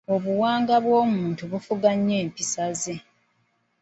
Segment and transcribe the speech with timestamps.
[0.15, 2.95] Obuwanga bw’omuntu bufuga nnyo empisa ze.